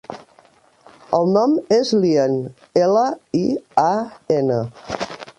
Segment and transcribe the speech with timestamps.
[1.17, 2.33] El nom és Lian:
[2.85, 3.03] ela,
[3.41, 3.45] i,
[3.83, 3.91] a,
[4.39, 4.59] ena.